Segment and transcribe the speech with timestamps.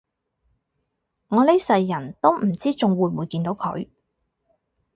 [1.27, 3.87] 我呢世人都唔知仲會唔會見到佢